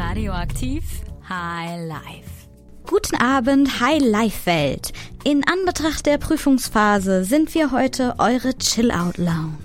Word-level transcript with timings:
Radioaktiv 0.00 0.82
High 1.28 1.86
Life. 1.86 2.48
Guten 2.86 3.16
Abend, 3.16 3.82
High 3.82 4.00
Life 4.00 4.46
Welt. 4.46 4.94
In 5.24 5.46
Anbetracht 5.46 6.06
der 6.06 6.16
Prüfungsphase 6.16 7.22
sind 7.24 7.54
wir 7.54 7.70
heute 7.70 8.14
eure 8.16 8.56
Chill 8.56 8.92
Out 8.92 9.18
Lounge. 9.18 9.58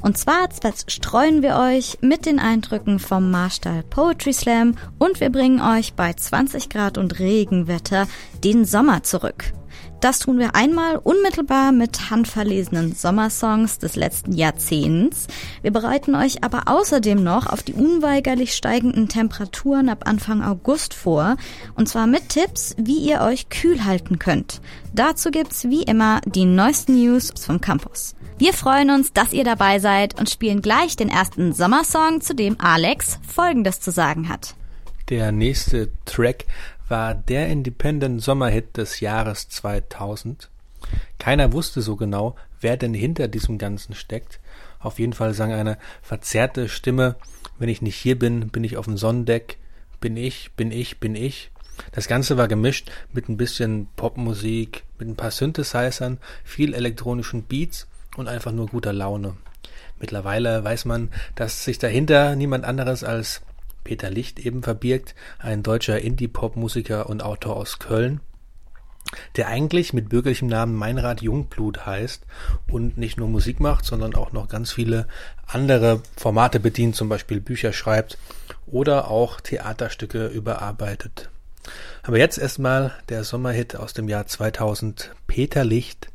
Und 0.00 0.18
zwar 0.18 0.48
streuen 0.88 1.42
wir 1.42 1.58
euch 1.58 1.98
mit 2.00 2.26
den 2.26 2.40
Eindrücken 2.40 2.98
vom 2.98 3.30
Marstall 3.30 3.84
Poetry 3.84 4.32
Slam 4.32 4.74
und 4.98 5.20
wir 5.20 5.30
bringen 5.30 5.60
euch 5.60 5.94
bei 5.94 6.12
20 6.12 6.68
Grad 6.68 6.98
und 6.98 7.20
Regenwetter 7.20 8.08
den 8.42 8.64
Sommer 8.64 9.04
zurück. 9.04 9.52
Das 10.02 10.18
tun 10.18 10.40
wir 10.40 10.56
einmal 10.56 10.96
unmittelbar 10.96 11.70
mit 11.70 12.10
handverlesenen 12.10 12.92
Sommersongs 12.92 13.78
des 13.78 13.94
letzten 13.94 14.32
Jahrzehnts. 14.32 15.28
Wir 15.62 15.70
bereiten 15.70 16.16
euch 16.16 16.42
aber 16.42 16.62
außerdem 16.66 17.22
noch 17.22 17.46
auf 17.46 17.62
die 17.62 17.74
unweigerlich 17.74 18.52
steigenden 18.52 19.08
Temperaturen 19.08 19.88
ab 19.88 20.02
Anfang 20.08 20.42
August 20.42 20.92
vor. 20.92 21.36
Und 21.76 21.88
zwar 21.88 22.08
mit 22.08 22.30
Tipps, 22.30 22.74
wie 22.78 22.98
ihr 22.98 23.20
euch 23.20 23.48
kühl 23.48 23.84
halten 23.84 24.18
könnt. 24.18 24.60
Dazu 24.92 25.30
gibt's 25.30 25.66
wie 25.68 25.84
immer 25.84 26.20
die 26.24 26.46
neuesten 26.46 27.00
News 27.00 27.32
vom 27.40 27.60
Campus. 27.60 28.16
Wir 28.38 28.54
freuen 28.54 28.90
uns, 28.90 29.12
dass 29.12 29.32
ihr 29.32 29.44
dabei 29.44 29.78
seid 29.78 30.18
und 30.18 30.28
spielen 30.28 30.62
gleich 30.62 30.96
den 30.96 31.10
ersten 31.10 31.52
Sommersong, 31.52 32.20
zu 32.20 32.34
dem 32.34 32.60
Alex 32.60 33.20
Folgendes 33.32 33.78
zu 33.78 33.92
sagen 33.92 34.28
hat. 34.28 34.56
Der 35.10 35.30
nächste 35.30 35.90
Track 36.06 36.46
war 36.92 37.14
der 37.14 37.48
Independent 37.48 38.22
Sommerhit 38.22 38.76
des 38.76 39.00
Jahres 39.00 39.48
2000. 39.48 40.50
Keiner 41.18 41.54
wusste 41.54 41.80
so 41.80 41.96
genau, 41.96 42.36
wer 42.60 42.76
denn 42.76 42.92
hinter 42.92 43.28
diesem 43.28 43.56
Ganzen 43.56 43.94
steckt. 43.94 44.40
Auf 44.78 44.98
jeden 44.98 45.14
Fall 45.14 45.32
sang 45.32 45.52
eine 45.52 45.78
verzerrte 46.02 46.68
Stimme, 46.68 47.16
wenn 47.58 47.70
ich 47.70 47.80
nicht 47.80 47.96
hier 47.96 48.18
bin, 48.18 48.50
bin 48.50 48.62
ich 48.62 48.76
auf 48.76 48.84
dem 48.84 48.98
Sonnendeck, 48.98 49.56
bin 50.02 50.18
ich, 50.18 50.52
bin 50.52 50.70
ich, 50.70 51.00
bin 51.00 51.14
ich. 51.14 51.50
Das 51.92 52.08
Ganze 52.08 52.36
war 52.36 52.46
gemischt 52.46 52.90
mit 53.10 53.26
ein 53.30 53.38
bisschen 53.38 53.88
Popmusik, 53.96 54.84
mit 54.98 55.08
ein 55.08 55.16
paar 55.16 55.30
Synthesizern, 55.30 56.18
viel 56.44 56.74
elektronischen 56.74 57.44
Beats 57.44 57.88
und 58.18 58.28
einfach 58.28 58.52
nur 58.52 58.66
guter 58.66 58.92
Laune. 58.92 59.38
Mittlerweile 59.98 60.62
weiß 60.62 60.84
man, 60.84 61.10
dass 61.36 61.64
sich 61.64 61.78
dahinter 61.78 62.36
niemand 62.36 62.66
anderes 62.66 63.02
als 63.02 63.40
Peter 63.84 64.10
Licht 64.10 64.38
eben 64.38 64.62
verbirgt, 64.62 65.14
ein 65.38 65.62
deutscher 65.62 66.00
Indie-Pop-Musiker 66.00 67.08
und 67.08 67.22
Autor 67.22 67.56
aus 67.56 67.78
Köln, 67.78 68.20
der 69.36 69.48
eigentlich 69.48 69.92
mit 69.92 70.08
bürgerlichem 70.08 70.48
Namen 70.48 70.74
Meinrad 70.74 71.22
Jungblut 71.22 71.84
heißt 71.84 72.24
und 72.68 72.96
nicht 72.96 73.18
nur 73.18 73.28
Musik 73.28 73.60
macht, 73.60 73.84
sondern 73.84 74.14
auch 74.14 74.32
noch 74.32 74.48
ganz 74.48 74.72
viele 74.72 75.06
andere 75.46 76.02
Formate 76.16 76.60
bedient, 76.60 76.96
zum 76.96 77.08
Beispiel 77.08 77.40
Bücher 77.40 77.72
schreibt 77.72 78.18
oder 78.66 79.10
auch 79.10 79.40
Theaterstücke 79.40 80.28
überarbeitet. 80.28 81.28
Aber 82.02 82.18
jetzt 82.18 82.38
erstmal 82.38 82.92
der 83.08 83.24
Sommerhit 83.24 83.76
aus 83.76 83.92
dem 83.92 84.08
Jahr 84.08 84.26
2000, 84.26 85.14
Peter 85.26 85.64
Licht 85.64 86.08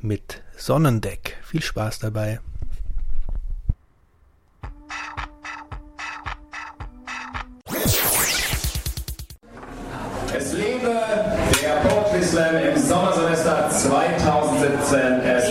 mit 0.00 0.42
Sonnendeck. 0.56 1.36
Viel 1.42 1.62
Spaß 1.62 1.98
dabei. 1.98 2.40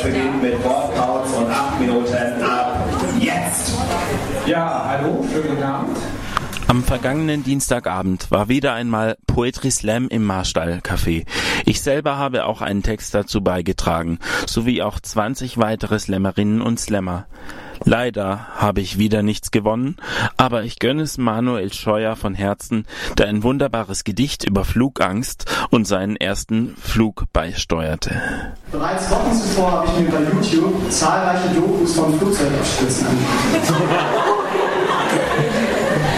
Beginnt 0.04 0.42
mit 0.42 0.64
Wortouts 0.64 1.32
und 1.34 1.50
8 1.50 1.80
Minuten 1.80 2.44
ab 2.44 2.84
jetzt. 3.20 3.74
Ja, 4.46 4.86
hallo, 4.90 5.24
schönen 5.32 5.48
guten 5.50 5.64
Abend. 5.64 5.93
Am 6.74 6.84
vergangenen 6.84 7.44
Dienstagabend 7.44 8.32
war 8.32 8.50
wieder 8.50 8.74
einmal 8.74 9.16
Poetry 9.28 9.70
Slam 9.70 10.08
im 10.08 10.24
Marstall 10.24 10.80
Café. 10.84 11.24
Ich 11.68 11.84
selber 11.84 12.18
habe 12.18 12.46
auch 12.46 12.62
einen 12.62 12.82
Text 12.82 13.14
dazu 13.14 13.42
beigetragen, 13.42 14.18
sowie 14.48 14.82
auch 14.82 15.00
20 15.00 15.60
weitere 15.60 16.00
Slammerinnen 16.00 16.64
und 16.64 16.80
Slammer. 16.80 17.28
Leider 17.84 18.48
habe 18.56 18.82
ich 18.82 18.98
wieder 18.98 19.22
nichts 19.22 19.52
gewonnen, 19.52 19.98
aber 20.36 20.64
ich 20.64 20.80
gönne 20.80 21.04
es 21.04 21.20
Manuel 21.20 21.72
Scheuer 21.72 22.16
von 22.16 22.34
Herzen, 22.34 22.88
der 23.20 23.28
ein 23.28 23.44
wunderbares 23.44 24.04
Gedicht 24.04 24.44
über 24.44 24.66
Flugangst 24.66 25.46
und 25.70 25.86
seinen 25.86 26.16
ersten 26.16 26.76
Flug 26.82 27.26
beisteuerte. 27.34 28.20
Bereits 28.72 29.12
Wochen 29.12 29.32
zuvor 29.32 29.72
habe 29.74 29.90
ich 29.90 30.06
mir 30.06 30.10
bei 30.10 30.24
YouTube 30.24 30.92
zahlreiche 30.92 31.50
Dokus 31.50 31.94
von 31.94 32.18
Flugzeugabstürzen 32.18 33.06
angeguckt. 33.06 34.24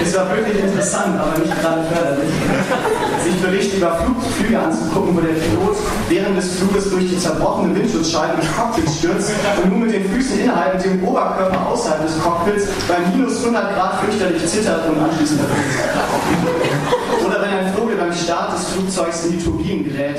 Es 0.01 0.15
war 0.15 0.29
wirklich 0.35 0.59
interessant, 0.63 1.19
aber 1.19 1.39
nicht 1.39 1.53
gerade 1.61 1.83
förderlich, 1.83 2.29
sich 3.23 3.35
Berichte 3.41 3.77
über 3.77 3.95
Flugzeuge 3.95 4.59
anzugucken, 4.59 5.15
wo 5.15 5.21
der 5.21 5.33
Pilot 5.33 5.77
während 6.09 6.37
des 6.37 6.55
Fluges 6.55 6.89
durch 6.89 7.09
die 7.09 7.17
zerbrochene 7.17 7.75
Windschutzscheibe 7.75 8.41
ins 8.41 8.55
Cockpit 8.55 8.89
stürzt 8.89 9.31
und 9.63 9.69
nur 9.69 9.79
mit 9.79 9.93
den 9.93 10.05
Füßen 10.09 10.39
innerhalb 10.39 10.75
und 10.75 10.83
dem 10.83 11.03
Oberkörper 11.03 11.67
außerhalb 11.67 12.05
des 12.05 12.21
Cockpits 12.21 12.67
bei 12.87 12.95
minus 13.11 13.39
100 13.39 13.75
Grad 13.75 13.99
fürchterlich 14.01 14.45
zittert 14.45 14.89
und 14.89 14.99
anschließend 14.99 15.41
Oder 17.25 17.41
wenn 17.41 17.49
ein 17.49 17.73
Vogel 17.73 17.95
beim 17.95 18.13
Start 18.13 18.53
des 18.53 18.67
Flugzeugs 18.69 19.25
in 19.25 19.37
die 19.37 19.43
Turbinen 19.43 19.83
gerät 19.85 20.17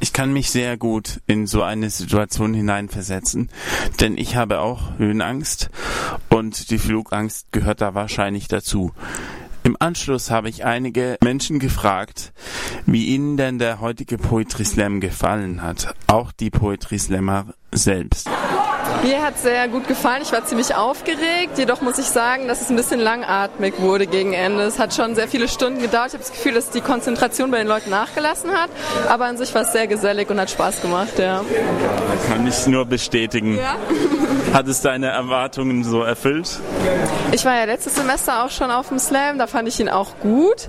Ich 0.00 0.12
kann 0.12 0.32
mich 0.32 0.50
sehr 0.50 0.76
gut 0.76 1.20
in 1.26 1.46
so 1.46 1.62
eine 1.62 1.90
Situation 1.90 2.54
hineinversetzen, 2.54 3.50
denn 4.00 4.18
ich 4.18 4.36
habe 4.36 4.60
auch 4.60 4.98
Höhenangst 4.98 5.70
und 6.28 6.70
die 6.70 6.78
Flugangst 6.78 7.52
gehört 7.52 7.80
da 7.80 7.94
wahrscheinlich 7.94 8.48
dazu. 8.48 8.92
Im 9.64 9.76
Anschluss 9.78 10.30
habe 10.30 10.48
ich 10.48 10.64
einige 10.64 11.16
Menschen 11.22 11.60
gefragt, 11.60 12.32
wie 12.84 13.06
ihnen 13.06 13.36
denn 13.36 13.60
der 13.60 13.80
heutige 13.80 14.18
Poetry 14.18 14.64
Slam 14.64 15.00
gefallen 15.00 15.62
hat. 15.62 15.94
Auch 16.08 16.32
die 16.32 16.50
Poetry 16.50 16.98
Slammer 16.98 17.54
selbst. 17.70 18.28
Mir 19.02 19.20
hat 19.20 19.36
sehr 19.36 19.66
gut 19.66 19.88
gefallen. 19.88 20.22
Ich 20.22 20.32
war 20.32 20.44
ziemlich 20.44 20.74
aufgeregt. 20.74 21.58
Jedoch 21.58 21.80
muss 21.80 21.98
ich 21.98 22.06
sagen, 22.06 22.46
dass 22.46 22.60
es 22.60 22.70
ein 22.70 22.76
bisschen 22.76 23.00
langatmig 23.00 23.80
wurde 23.80 24.06
gegen 24.06 24.32
Ende. 24.32 24.62
Es 24.62 24.78
hat 24.78 24.94
schon 24.94 25.16
sehr 25.16 25.26
viele 25.26 25.48
Stunden 25.48 25.80
gedauert. 25.80 26.08
Ich 26.08 26.14
habe 26.14 26.22
das 26.22 26.30
Gefühl, 26.30 26.54
dass 26.54 26.70
die 26.70 26.80
Konzentration 26.80 27.50
bei 27.50 27.58
den 27.58 27.66
Leuten 27.66 27.90
nachgelassen 27.90 28.52
hat. 28.52 28.70
Aber 29.08 29.24
an 29.24 29.36
sich 29.36 29.52
war 29.54 29.62
es 29.62 29.72
sehr 29.72 29.88
gesellig 29.88 30.30
und 30.30 30.38
hat 30.38 30.50
Spaß 30.50 30.82
gemacht, 30.82 31.18
ja. 31.18 31.44
Kann 32.28 32.46
ich 32.46 32.66
nur 32.68 32.84
bestätigen. 32.84 33.58
Ja. 33.58 33.76
Hat 34.52 34.68
es 34.68 34.82
deine 34.82 35.06
Erwartungen 35.06 35.82
so 35.82 36.02
erfüllt? 36.02 36.60
Ich 37.32 37.44
war 37.46 37.56
ja 37.56 37.64
letztes 37.64 37.94
Semester 37.94 38.44
auch 38.44 38.50
schon 38.50 38.70
auf 38.70 38.88
dem 38.88 38.98
Slam. 38.98 39.38
Da 39.38 39.46
fand 39.46 39.66
ich 39.66 39.80
ihn 39.80 39.88
auch 39.88 40.18
gut. 40.20 40.68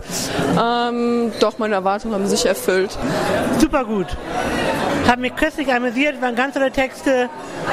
Ähm, 0.58 1.34
doch, 1.42 1.58
meine 1.58 1.76
Erwartungen 1.76 2.14
haben 2.14 2.28
sich 2.28 2.46
erfüllt. 2.46 2.98
Super 3.60 3.84
gut. 3.84 4.08
Hat 5.08 5.19
mich 5.19 5.36
köstlich 5.36 5.72
amüsiert, 5.72 6.22
waren 6.22 6.36
ganz 6.36 6.53
tolle 6.53 6.72
Texte. 6.72 7.30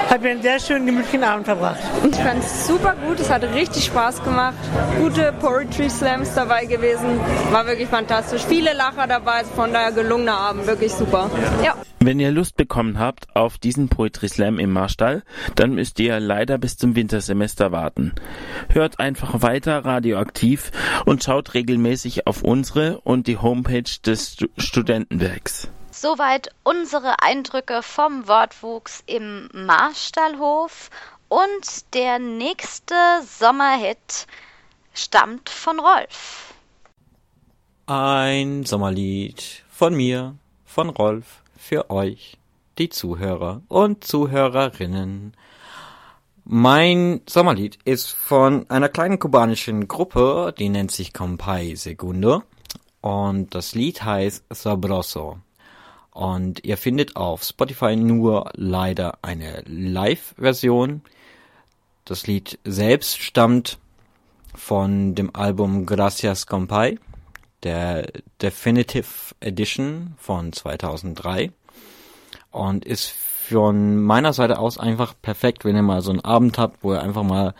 Hat 0.09 0.21
mir 0.23 0.31
einen 0.31 0.43
sehr 0.43 0.59
schönen, 0.59 0.87
gemütlichen 0.87 1.23
Abend 1.23 1.47
verbracht. 1.47 1.79
Ich 2.11 2.17
fand 2.17 2.43
es 2.43 2.67
super 2.67 2.95
gut, 3.07 3.21
es 3.21 3.31
hat 3.31 3.43
richtig 3.55 3.85
Spaß 3.85 4.23
gemacht. 4.25 4.55
Gute 4.99 5.33
Poetry 5.41 5.89
Slams 5.89 6.35
dabei 6.35 6.65
gewesen. 6.65 7.21
War 7.51 7.67
wirklich 7.67 7.89
fantastisch. 7.89 8.43
Viele 8.49 8.73
Lacher 8.75 9.07
dabei, 9.07 9.45
von 9.45 9.73
daher 9.73 9.93
gelungener 9.93 10.37
Abend, 10.37 10.67
wirklich 10.67 10.93
super. 10.93 11.31
Ja. 11.65 11.75
Wenn 12.01 12.19
ihr 12.19 12.31
Lust 12.31 12.57
bekommen 12.57 12.99
habt 12.99 13.27
auf 13.37 13.59
diesen 13.59 13.89
Poetry 13.89 14.29
Slam 14.29 14.59
im 14.59 14.73
Marstall, 14.73 15.23
dann 15.55 15.75
müsst 15.75 16.01
ihr 16.01 16.19
leider 16.19 16.59
bis 16.59 16.77
zum 16.77 16.97
Wintersemester 16.97 17.73
warten. 17.73 18.13
Hört 18.71 18.99
einfach 18.99 19.43
weiter 19.43 19.85
radioaktiv 19.85 20.73
und 21.05 21.23
schaut 21.23 21.55
regelmäßig 21.55 22.27
auf 22.27 22.43
unsere 22.43 23.01
und 23.03 23.27
die 23.27 23.37
Homepage 23.37 23.83
des 24.05 24.37
Studentenwerks. 24.57 25.69
Soweit 25.93 26.51
unsere 26.63 27.21
Eindrücke 27.21 27.83
vom 27.83 28.29
Wortwuchs 28.29 29.03
im 29.07 29.49
Marstallhof 29.53 30.89
und 31.29 31.95
der 31.95 32.19
nächste 32.19 32.95
Sommerhit 33.27 34.27
stammt 34.95 35.49
von 35.49 35.81
Rolf. 35.81 36.55
Ein 37.87 38.65
Sommerlied 38.65 39.65
von 39.69 39.95
mir, 39.95 40.37
von 40.65 40.91
Rolf, 40.91 41.43
für 41.59 41.91
euch, 41.91 42.39
die 42.79 42.89
Zuhörer 42.89 43.63
und 43.69 44.05
Zuhörerinnen. 44.05 45.35
Mein 46.45 47.21
Sommerlied 47.29 47.79
ist 47.85 48.11
von 48.11 48.69
einer 48.71 48.89
kleinen 48.89 49.19
kubanischen 49.19 49.89
Gruppe, 49.89 50.55
die 50.57 50.69
nennt 50.69 50.93
sich 50.93 51.13
Compay 51.13 51.75
Segundo. 51.75 52.43
Und 53.01 53.55
das 53.55 53.75
Lied 53.75 54.03
heißt 54.03 54.45
Sabroso. 54.51 55.39
Und 56.13 56.65
ihr 56.65 56.77
findet 56.77 57.17
auf 57.17 57.45
Spotify 57.45 57.97
nur 57.97 58.51
leider 58.55 59.19
eine 59.23 59.63
Live-Version. 59.67 61.03
Das 62.05 62.27
Lied 62.27 62.59
selbst 62.65 63.19
stammt 63.19 63.79
von 64.55 65.15
dem 65.15 65.35
Album 65.35 65.87
Gracias 65.87 66.47
Compay, 66.47 66.99
der 67.63 68.11
Definitive 68.43 69.07
Edition 69.41 70.15
von 70.19 70.53
2003 70.53 71.53
und 72.51 72.85
ist 72.85 73.09
von 73.09 73.97
meiner 74.03 74.33
Seite 74.33 74.59
aus 74.59 74.79
einfach 74.79 75.15
perfekt, 75.23 75.65
wenn 75.65 75.77
ihr 75.77 75.83
mal 75.83 76.03
so 76.03 76.11
einen 76.11 76.25
Abend 76.25 76.59
habt, 76.59 76.83
wo 76.83 76.93
ihr 76.93 77.03
einfach 77.03 77.23
mal 77.23 77.55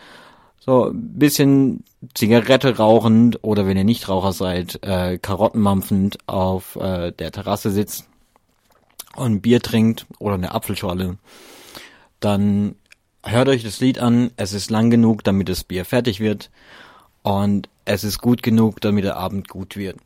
So 0.59 0.89
ein 0.89 1.17
bisschen 1.17 1.83
Zigarette 2.13 2.77
rauchend 2.77 3.39
oder 3.41 3.65
wenn 3.65 3.77
ihr 3.77 3.83
nicht 3.83 4.09
Raucher 4.09 4.31
seid, 4.31 4.83
äh, 4.83 5.17
Karotten 5.17 5.61
mampfend 5.61 6.17
auf 6.27 6.75
äh, 6.75 7.11
der 7.11 7.31
Terrasse 7.31 7.71
sitzt 7.71 8.10
und 9.15 9.33
ein 9.33 9.41
Bier 9.41 9.61
trinkt 9.61 10.05
oder 10.19 10.35
eine 10.35 10.53
Apfelschorle, 10.53 11.17
dann 12.19 12.75
hört 13.23 13.49
euch 13.49 13.63
das 13.63 13.79
Lied 13.79 13.99
an. 13.99 14.31
Es 14.37 14.53
ist 14.53 14.69
lang 14.69 14.89
genug, 14.89 15.23
damit 15.23 15.49
das 15.49 15.63
Bier 15.63 15.85
fertig 15.85 16.19
wird 16.19 16.49
und 17.23 17.69
es 17.85 18.03
ist 18.03 18.19
gut 18.19 18.43
genug, 18.43 18.81
damit 18.81 19.03
der 19.03 19.17
Abend 19.17 19.47
gut 19.47 19.75
wird. 19.75 19.97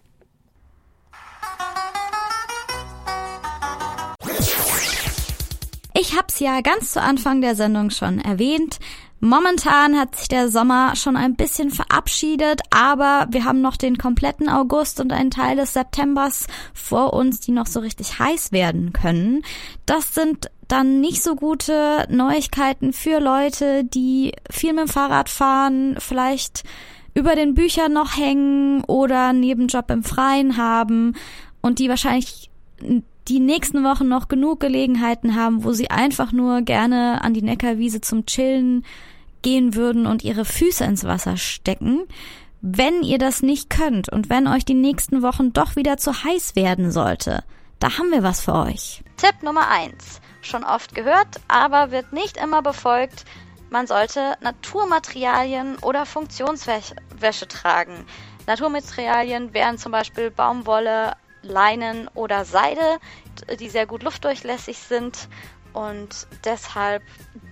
Ich 5.98 6.16
hab's 6.16 6.40
ja 6.40 6.60
ganz 6.60 6.92
zu 6.92 7.02
Anfang 7.02 7.40
der 7.40 7.56
Sendung 7.56 7.90
schon 7.90 8.19
erwähnt. 8.19 8.80
Momentan 9.22 9.98
hat 9.98 10.16
sich 10.16 10.28
der 10.28 10.50
Sommer 10.50 10.96
schon 10.96 11.16
ein 11.16 11.36
bisschen 11.36 11.72
verabschiedet, 11.72 12.62
aber 12.70 13.28
wir 13.32 13.46
haben 13.46 13.62
noch 13.62 13.78
den 13.78 13.98
kompletten 13.98 14.50
August 14.50 15.00
und 15.00 15.14
einen 15.14 15.32
Teil 15.32 15.56
des 15.56 15.74
Septembers 15.74 16.48
vor 16.74 17.14
uns, 17.14 17.40
die 17.40 17.52
noch 17.52 17.66
so 17.66 17.80
richtig 17.80 18.20
heiß 18.20 18.52
werden 18.52 18.94
können. 18.94 19.44
Das 19.86 20.14
sind 20.14 20.52
dann 20.68 21.00
nicht 21.00 21.24
so 21.24 21.36
gute 21.36 22.06
Neuigkeiten 22.10 22.92
für 22.92 23.20
Leute, 23.20 23.84
die 23.84 24.34
viel 24.52 24.74
mit 24.74 24.88
dem 24.88 24.90
Fahrrad 24.90 25.30
fahren, 25.30 25.96
vielleicht 26.00 26.64
über 27.14 27.36
den 27.36 27.54
Büchern 27.54 27.94
noch 27.94 28.18
hängen 28.18 28.84
oder 28.84 29.30
einen 29.30 29.40
Nebenjob 29.40 29.90
im 29.90 30.04
Freien 30.04 30.58
haben 30.58 31.14
und 31.62 31.80
die 31.80 31.90
wahrscheinlich 31.90 32.52
die 33.27 33.39
nächsten 33.39 33.83
Wochen 33.83 34.07
noch 34.07 34.27
genug 34.27 34.60
Gelegenheiten 34.60 35.36
haben, 35.36 35.63
wo 35.63 35.72
sie 35.72 35.89
einfach 35.89 36.31
nur 36.31 36.62
gerne 36.62 37.24
an 37.24 37.33
die 37.33 37.42
Neckarwiese 37.42 38.01
zum 38.01 38.25
Chillen 38.25 38.86
gehen 39.42 39.75
würden 39.75 40.06
und 40.06 40.24
ihre 40.24 40.45
Füße 40.45 40.83
ins 40.83 41.04
Wasser 41.04 41.38
stecken. 41.38 42.01
Wenn 42.62 43.04
ihr 43.04 43.18
das 43.18 43.42
nicht 43.42 43.69
könnt 43.69 44.10
und 44.10 44.30
wenn 44.30 44.48
euch 44.48 44.66
die 44.66 44.74
nächsten 44.74 45.22
Wochen 45.22 45.54
doch 45.54 45.75
wieder 45.75 45.98
zu 45.98 46.24
heiß 46.24 46.56
werden 46.56 46.92
sollte, 46.92 47.44
da 47.80 47.98
haben 47.98 48.12
wir 48.12 48.24
was 48.24 48.42
für 48.42 48.54
euch. 48.54 49.04
Tipp 49.18 49.44
Nummer 49.44 49.69
eins: 49.69 50.21
Schon 50.42 50.63
oft 50.63 50.95
gehört, 50.95 51.39
aber 51.48 51.92
wird 51.92 52.13
nicht 52.13 52.38
immer 52.38 52.62
befolgt. 52.62 53.25
Man 53.69 53.88
sollte 53.88 54.36
Naturmaterialien 54.42 55.78
oder 55.80 56.06
Funktionswäsche 56.06 57.48
tragen. 57.48 58.06
Naturmaterialien 58.48 59.54
wären 59.54 59.78
zum 59.78 59.92
Beispiel 59.92 60.31
Baumwolle, 60.31 61.13
Leinen 61.45 62.09
oder 62.09 62.45
Seide, 62.45 63.00
die 63.59 63.69
sehr 63.69 63.86
gut 63.86 64.03
luftdurchlässig 64.03 64.77
sind 64.77 65.30
und 65.74 66.27
deshalb 66.44 67.03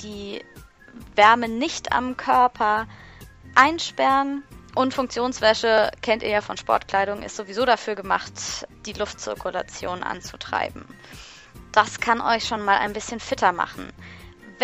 die 0.01 0.43
Wärme 1.15 1.47
nicht 1.47 1.91
am 1.91 2.17
Körper 2.17 2.87
einsperren. 3.55 4.43
Und 4.75 4.95
Funktionswäsche 4.95 5.91
kennt 6.01 6.23
ihr 6.23 6.29
ja 6.29 6.41
von 6.41 6.57
Sportkleidung, 6.57 7.21
ist 7.21 7.35
sowieso 7.35 7.63
dafür 7.63 7.93
gemacht, 7.93 8.67
die 8.87 8.93
Luftzirkulation 8.93 10.01
anzutreiben. 10.01 10.85
Das 11.71 11.99
kann 11.99 12.21
euch 12.21 12.47
schon 12.47 12.65
mal 12.65 12.77
ein 12.79 12.93
bisschen 12.93 13.19
fitter 13.19 13.51
machen. 13.51 13.91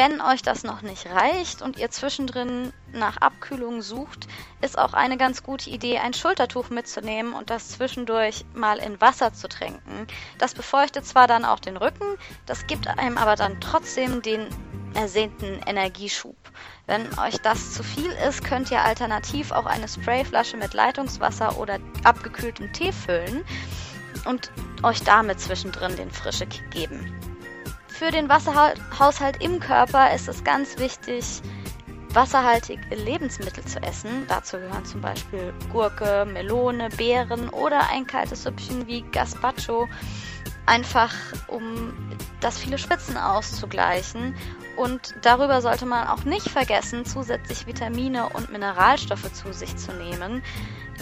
Wenn 0.01 0.21
euch 0.21 0.41
das 0.41 0.63
noch 0.63 0.81
nicht 0.81 1.07
reicht 1.07 1.61
und 1.61 1.77
ihr 1.77 1.91
zwischendrin 1.91 2.71
nach 2.93 3.17
Abkühlung 3.17 3.81
sucht, 3.81 4.29
ist 4.61 4.79
auch 4.79 4.93
eine 4.93 5.17
ganz 5.17 5.43
gute 5.43 5.69
Idee, 5.69 5.97
ein 5.97 6.13
Schultertuch 6.13 6.69
mitzunehmen 6.69 7.33
und 7.33 7.49
das 7.49 7.71
zwischendurch 7.71 8.45
mal 8.53 8.77
in 8.77 9.01
Wasser 9.01 9.33
zu 9.33 9.49
tränken. 9.49 10.07
Das 10.37 10.53
befeuchtet 10.53 11.05
zwar 11.05 11.27
dann 11.27 11.43
auch 11.43 11.59
den 11.59 11.75
Rücken, 11.75 12.05
das 12.45 12.65
gibt 12.65 12.87
einem 12.87 13.17
aber 13.17 13.35
dann 13.35 13.59
trotzdem 13.59 14.21
den 14.21 14.47
ersehnten 14.93 15.59
Energieschub. 15.67 16.37
Wenn 16.85 17.05
euch 17.19 17.37
das 17.41 17.73
zu 17.73 17.83
viel 17.83 18.11
ist, 18.25 18.45
könnt 18.45 18.71
ihr 18.71 18.81
alternativ 18.81 19.51
auch 19.51 19.65
eine 19.65 19.89
Sprayflasche 19.89 20.55
mit 20.55 20.73
Leitungswasser 20.73 21.57
oder 21.57 21.77
abgekühltem 22.05 22.71
Tee 22.71 22.93
füllen 22.93 23.43
und 24.23 24.49
euch 24.81 25.03
damit 25.03 25.41
zwischendrin 25.41 25.97
den 25.97 26.09
frische 26.09 26.47
Kick 26.47 26.71
geben. 26.71 27.28
Für 27.99 28.11
den 28.11 28.29
Wasserhaushalt 28.29 29.43
im 29.43 29.59
Körper 29.59 30.13
ist 30.13 30.29
es 30.29 30.45
ganz 30.45 30.77
wichtig, 30.79 31.41
wasserhaltige 32.13 32.95
Lebensmittel 32.95 33.65
zu 33.65 33.83
essen. 33.83 34.25
Dazu 34.29 34.55
gehören 34.55 34.85
zum 34.85 35.01
Beispiel 35.01 35.53
Gurke, 35.69 36.25
Melone, 36.25 36.87
Beeren 36.91 37.49
oder 37.49 37.89
ein 37.89 38.07
kaltes 38.07 38.43
Süppchen 38.43 38.87
wie 38.87 39.01
Gazpacho. 39.01 39.89
Einfach 40.65 41.13
um 41.47 41.93
das 42.39 42.57
viele 42.57 42.77
Spitzen 42.77 43.17
auszugleichen. 43.17 44.33
Und 44.77 45.15
darüber 45.21 45.61
sollte 45.61 45.85
man 45.85 46.07
auch 46.07 46.23
nicht 46.23 46.49
vergessen, 46.49 47.03
zusätzlich 47.03 47.67
Vitamine 47.67 48.29
und 48.29 48.49
Mineralstoffe 48.49 49.33
zu 49.33 49.51
sich 49.51 49.75
zu 49.75 49.91
nehmen, 49.91 50.41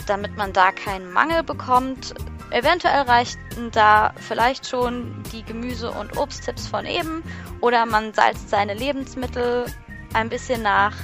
damit 0.08 0.36
man 0.36 0.52
da 0.52 0.72
keinen 0.72 1.12
Mangel 1.12 1.44
bekommt. 1.44 2.16
Eventuell 2.50 3.02
reichten 3.02 3.72
da 3.72 4.14
vielleicht 4.16 4.68
schon 4.68 5.22
die 5.34 5.44
Gemüse- 5.44 5.92
und 5.92 6.18
Obsttipps 6.18 6.68
von 6.68 6.86
eben 6.86 7.22
oder 7.60 7.86
man 7.86 8.14
salzt 8.14 8.50
seine 8.50 8.74
Lebensmittel 8.74 9.66
ein 10.14 10.30
bisschen 10.30 10.62
nach, 10.62 10.96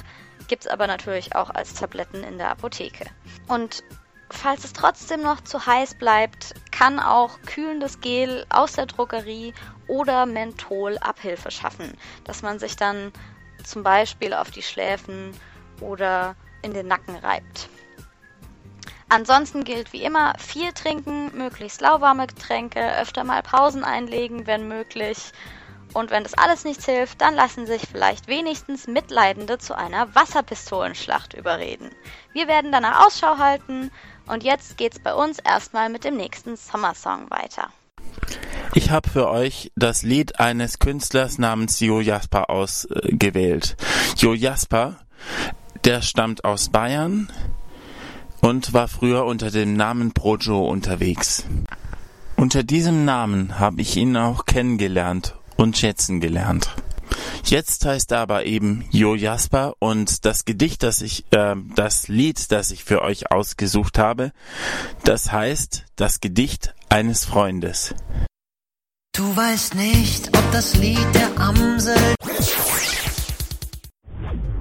gibt 0.48 0.64
es 0.64 0.70
aber 0.70 0.86
natürlich 0.86 1.36
auch 1.36 1.50
als 1.50 1.74
Tabletten 1.74 2.24
in 2.24 2.38
der 2.38 2.50
Apotheke. 2.50 3.04
Und 3.46 3.84
falls 4.30 4.64
es 4.64 4.72
trotzdem 4.72 5.20
noch 5.20 5.42
zu 5.42 5.66
heiß 5.66 5.96
bleibt, 5.96 6.54
kann 6.70 6.98
auch 6.98 7.38
kühlendes 7.42 8.00
Gel 8.00 8.46
aus 8.48 8.72
der 8.72 8.86
Drogerie 8.86 9.52
oder 9.86 10.24
Menthol 10.24 10.96
Abhilfe 10.98 11.50
schaffen, 11.50 11.92
dass 12.24 12.40
man 12.40 12.58
sich 12.58 12.76
dann 12.76 13.12
zum 13.64 13.82
Beispiel 13.82 14.32
auf 14.32 14.50
die 14.50 14.62
Schläfen 14.62 15.34
oder 15.80 16.36
in 16.62 16.72
den 16.72 16.88
Nacken 16.88 17.16
reibt. 17.16 17.68
Ansonsten 19.08 19.64
gilt 19.64 19.92
wie 19.92 20.02
immer 20.02 20.34
viel 20.38 20.72
trinken, 20.72 21.36
möglichst 21.36 21.80
lauwarme 21.80 22.26
Getränke, 22.26 22.80
öfter 22.98 23.24
mal 23.24 23.42
Pausen 23.42 23.84
einlegen, 23.84 24.46
wenn 24.46 24.68
möglich. 24.68 25.32
Und 25.92 26.10
wenn 26.10 26.24
das 26.24 26.34
alles 26.34 26.64
nichts 26.64 26.86
hilft, 26.86 27.20
dann 27.20 27.34
lassen 27.34 27.66
sich 27.66 27.82
vielleicht 27.82 28.26
wenigstens 28.26 28.88
Mitleidende 28.88 29.58
zu 29.58 29.76
einer 29.76 30.12
Wasserpistolenschlacht 30.14 31.34
überreden. 31.34 31.90
Wir 32.32 32.48
werden 32.48 32.72
danach 32.72 33.06
Ausschau 33.06 33.38
halten 33.38 33.92
und 34.26 34.42
jetzt 34.42 34.76
geht's 34.76 34.98
bei 34.98 35.14
uns 35.14 35.38
erstmal 35.38 35.90
mit 35.90 36.02
dem 36.04 36.16
nächsten 36.16 36.56
Sommersong 36.56 37.30
weiter. 37.30 37.68
Ich 38.74 38.90
habe 38.90 39.08
für 39.08 39.28
euch 39.28 39.70
das 39.76 40.02
Lied 40.02 40.40
eines 40.40 40.80
Künstlers 40.80 41.38
namens 41.38 41.78
Jo 41.78 42.00
Jasper 42.00 42.50
ausgewählt. 42.50 43.76
Äh, 43.78 44.14
jo 44.16 44.34
Jasper, 44.34 44.96
der 45.84 46.02
stammt 46.02 46.44
aus 46.44 46.70
Bayern, 46.70 47.30
und 48.44 48.74
war 48.74 48.88
früher 48.88 49.24
unter 49.24 49.50
dem 49.50 49.72
Namen 49.72 50.12
Projo 50.12 50.68
unterwegs. 50.68 51.44
Unter 52.36 52.62
diesem 52.62 53.06
Namen 53.06 53.58
habe 53.58 53.80
ich 53.80 53.96
ihn 53.96 54.18
auch 54.18 54.44
kennengelernt 54.44 55.34
und 55.56 55.78
schätzen 55.78 56.20
gelernt. 56.20 56.68
Jetzt 57.44 57.86
heißt 57.86 58.12
er 58.12 58.18
aber 58.18 58.44
eben 58.44 58.84
Jo 58.90 59.14
Jasper 59.14 59.74
und 59.78 60.26
das 60.26 60.44
Gedicht, 60.44 60.82
das 60.82 61.00
ich, 61.00 61.24
äh, 61.30 61.56
das 61.74 62.08
Lied, 62.08 62.52
das 62.52 62.70
ich 62.70 62.84
für 62.84 63.00
euch 63.00 63.30
ausgesucht 63.30 63.98
habe, 63.98 64.32
das 65.04 65.32
heißt 65.32 65.86
das 65.96 66.20
Gedicht 66.20 66.74
eines 66.90 67.24
Freundes. 67.24 67.94
Du 69.12 69.34
weißt 69.34 69.74
nicht, 69.74 70.28
ob 70.36 70.52
das 70.52 70.76
Lied 70.76 71.06
der 71.14 71.40
Amsel. 71.40 71.96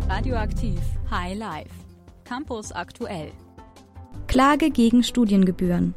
Radioaktiv 0.08 0.80
High 1.12 1.38
Life. 1.38 1.72
Campus 2.24 2.72
aktuell. 2.72 3.34
Klage 4.28 4.72
gegen 4.72 5.04
Studiengebühren. 5.04 5.94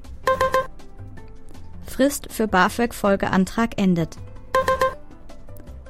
Frist 1.86 2.26
für 2.30 2.46
BAföG-Folgeantrag 2.46 3.80
endet. 3.80 4.16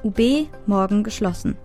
UB 0.03 0.47
morgen 0.65 1.03
geschlossen. 1.03 1.57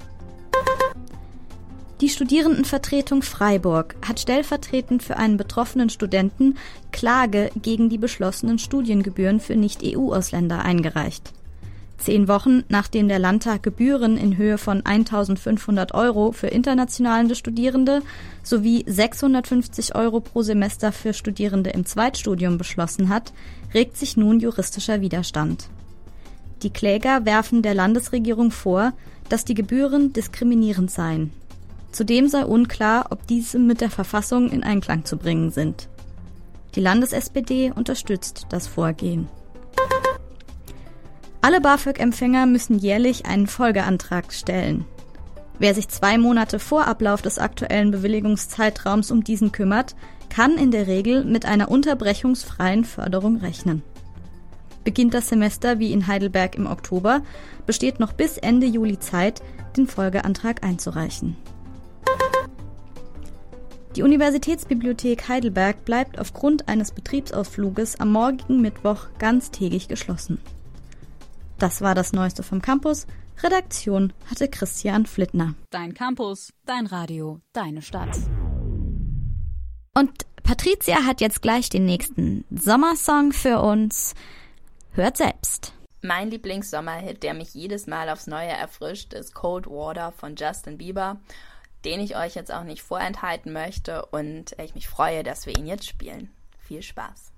Die 2.00 2.08
Studierendenvertretung 2.08 3.22
Freiburg 3.22 3.94
hat 4.04 4.18
stellvertretend 4.18 5.04
für 5.04 5.18
einen 5.18 5.36
betroffenen 5.36 5.88
Studenten 5.88 6.56
Klage 6.90 7.50
gegen 7.54 7.88
die 7.88 7.98
beschlossenen 7.98 8.58
Studiengebühren 8.58 9.38
für 9.38 9.54
Nicht-EU-Ausländer 9.54 10.64
eingereicht. 10.64 11.32
Zehn 12.02 12.26
Wochen 12.26 12.64
nachdem 12.68 13.06
der 13.06 13.20
Landtag 13.20 13.62
Gebühren 13.62 14.16
in 14.16 14.36
Höhe 14.36 14.58
von 14.58 14.84
1500 14.84 15.94
Euro 15.94 16.32
für 16.32 16.48
internationale 16.48 17.36
Studierende 17.36 18.02
sowie 18.42 18.84
650 18.88 19.94
Euro 19.94 20.18
pro 20.18 20.42
Semester 20.42 20.90
für 20.90 21.14
Studierende 21.14 21.70
im 21.70 21.86
Zweitstudium 21.86 22.58
beschlossen 22.58 23.08
hat, 23.08 23.32
regt 23.72 23.96
sich 23.96 24.16
nun 24.16 24.40
juristischer 24.40 25.00
Widerstand. 25.00 25.68
Die 26.64 26.70
Kläger 26.70 27.24
werfen 27.24 27.62
der 27.62 27.74
Landesregierung 27.74 28.50
vor, 28.50 28.94
dass 29.28 29.44
die 29.44 29.54
Gebühren 29.54 30.12
diskriminierend 30.12 30.90
seien. 30.90 31.32
Zudem 31.92 32.26
sei 32.26 32.44
unklar, 32.44 33.06
ob 33.10 33.28
diese 33.28 33.60
mit 33.60 33.80
der 33.80 33.90
Verfassung 33.90 34.50
in 34.50 34.64
Einklang 34.64 35.04
zu 35.04 35.16
bringen 35.16 35.52
sind. 35.52 35.88
Die 36.74 36.80
Landes-SPD 36.80 37.70
unterstützt 37.70 38.46
das 38.48 38.66
Vorgehen. 38.66 39.28
Alle 41.44 41.60
BAföG-Empfänger 41.60 42.46
müssen 42.46 42.78
jährlich 42.78 43.26
einen 43.26 43.48
Folgeantrag 43.48 44.32
stellen. 44.32 44.84
Wer 45.58 45.74
sich 45.74 45.88
zwei 45.88 46.16
Monate 46.16 46.60
vor 46.60 46.86
Ablauf 46.86 47.20
des 47.20 47.40
aktuellen 47.40 47.90
Bewilligungszeitraums 47.90 49.10
um 49.10 49.24
diesen 49.24 49.50
kümmert, 49.50 49.96
kann 50.28 50.56
in 50.56 50.70
der 50.70 50.86
Regel 50.86 51.24
mit 51.24 51.44
einer 51.44 51.68
unterbrechungsfreien 51.68 52.84
Förderung 52.84 53.38
rechnen. 53.38 53.82
Beginnt 54.84 55.14
das 55.14 55.28
Semester 55.28 55.80
wie 55.80 55.92
in 55.92 56.06
Heidelberg 56.06 56.54
im 56.54 56.68
Oktober, 56.68 57.22
besteht 57.66 57.98
noch 57.98 58.12
bis 58.12 58.38
Ende 58.38 58.66
Juli 58.66 59.00
Zeit, 59.00 59.42
den 59.76 59.88
Folgeantrag 59.88 60.64
einzureichen. 60.64 61.36
Die 63.96 64.04
Universitätsbibliothek 64.04 65.28
Heidelberg 65.28 65.84
bleibt 65.84 66.20
aufgrund 66.20 66.68
eines 66.68 66.92
Betriebsausfluges 66.92 67.98
am 67.98 68.12
morgigen 68.12 68.60
Mittwoch 68.60 69.08
ganztägig 69.18 69.88
geschlossen. 69.88 70.38
Das 71.62 71.80
war 71.80 71.94
das 71.94 72.12
Neueste 72.12 72.42
vom 72.42 72.60
Campus. 72.60 73.06
Redaktion 73.40 74.12
hatte 74.28 74.48
Christian 74.48 75.06
Flittner. 75.06 75.54
Dein 75.70 75.94
Campus, 75.94 76.52
dein 76.66 76.86
Radio, 76.86 77.38
deine 77.52 77.82
Stadt. 77.82 78.18
Und 79.94 80.10
Patricia 80.42 81.04
hat 81.06 81.20
jetzt 81.20 81.40
gleich 81.40 81.68
den 81.68 81.86
nächsten 81.86 82.44
Sommersong 82.50 83.32
für 83.32 83.60
uns. 83.60 84.16
Hört 84.90 85.16
selbst. 85.16 85.72
Mein 86.00 86.32
Lieblingssommerhit, 86.32 87.22
der 87.22 87.32
mich 87.32 87.54
jedes 87.54 87.86
Mal 87.86 88.08
aufs 88.08 88.26
Neue 88.26 88.48
erfrischt, 88.48 89.12
ist 89.12 89.32
Cold 89.32 89.68
Water 89.68 90.10
von 90.10 90.34
Justin 90.34 90.78
Bieber, 90.78 91.20
den 91.84 92.00
ich 92.00 92.16
euch 92.16 92.34
jetzt 92.34 92.52
auch 92.52 92.64
nicht 92.64 92.82
vorenthalten 92.82 93.52
möchte 93.52 94.04
und 94.06 94.56
ich 94.60 94.74
mich 94.74 94.88
freue, 94.88 95.22
dass 95.22 95.46
wir 95.46 95.56
ihn 95.56 95.68
jetzt 95.68 95.86
spielen. 95.86 96.28
Viel 96.58 96.82
Spaß. 96.82 97.31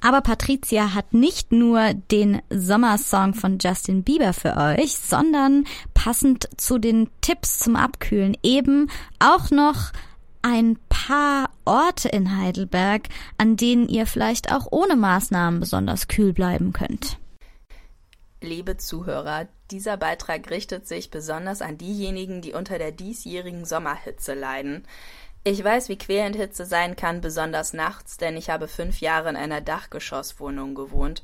Aber 0.00 0.20
Patricia 0.22 0.94
hat 0.94 1.12
nicht 1.12 1.52
nur 1.52 1.94
den 1.94 2.40
Sommersong 2.50 3.34
von 3.34 3.58
Justin 3.60 4.02
Bieber 4.02 4.32
für 4.32 4.56
euch, 4.56 4.96
sondern 4.96 5.64
passend 5.94 6.48
zu 6.56 6.78
den 6.78 7.10
Tipps 7.20 7.58
zum 7.58 7.76
Abkühlen 7.76 8.36
eben 8.42 8.90
auch 9.18 9.50
noch 9.50 9.92
ein 10.42 10.78
paar 10.88 11.50
Orte 11.64 12.08
in 12.08 12.38
Heidelberg, 12.38 13.08
an 13.36 13.56
denen 13.56 13.88
ihr 13.88 14.06
vielleicht 14.06 14.52
auch 14.52 14.68
ohne 14.70 14.96
Maßnahmen 14.96 15.60
besonders 15.60 16.08
kühl 16.08 16.32
bleiben 16.32 16.72
könnt. 16.72 17.18
Liebe 18.42 18.78
Zuhörer, 18.78 19.48
dieser 19.70 19.98
Beitrag 19.98 20.50
richtet 20.50 20.88
sich 20.88 21.10
besonders 21.10 21.60
an 21.60 21.76
diejenigen, 21.76 22.40
die 22.40 22.54
unter 22.54 22.78
der 22.78 22.90
diesjährigen 22.90 23.66
Sommerhitze 23.66 24.32
leiden. 24.32 24.86
Ich 25.42 25.64
weiß, 25.64 25.88
wie 25.88 25.96
quälend 25.96 26.36
Hitze 26.36 26.66
sein 26.66 26.96
kann, 26.96 27.22
besonders 27.22 27.72
nachts, 27.72 28.18
denn 28.18 28.36
ich 28.36 28.50
habe 28.50 28.68
fünf 28.68 29.00
Jahre 29.00 29.30
in 29.30 29.36
einer 29.36 29.62
Dachgeschosswohnung 29.62 30.74
gewohnt. 30.74 31.22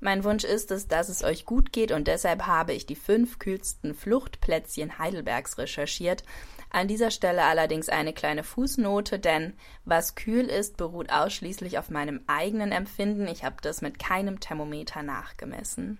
Mein 0.00 0.24
Wunsch 0.24 0.44
ist 0.44 0.70
es, 0.70 0.88
dass 0.88 1.10
es 1.10 1.22
euch 1.22 1.44
gut 1.44 1.70
geht 1.70 1.92
und 1.92 2.08
deshalb 2.08 2.46
habe 2.46 2.72
ich 2.72 2.86
die 2.86 2.96
fünf 2.96 3.38
kühlsten 3.38 3.94
Fluchtplätzchen 3.94 4.98
Heidelbergs 4.98 5.58
recherchiert. 5.58 6.24
An 6.70 6.88
dieser 6.88 7.10
Stelle 7.10 7.42
allerdings 7.42 7.90
eine 7.90 8.14
kleine 8.14 8.44
Fußnote, 8.44 9.18
denn 9.18 9.52
was 9.84 10.14
kühl 10.14 10.46
ist, 10.46 10.78
beruht 10.78 11.12
ausschließlich 11.12 11.78
auf 11.78 11.90
meinem 11.90 12.22
eigenen 12.28 12.72
Empfinden. 12.72 13.28
Ich 13.28 13.44
habe 13.44 13.56
das 13.60 13.82
mit 13.82 13.98
keinem 13.98 14.40
Thermometer 14.40 15.02
nachgemessen. 15.02 15.98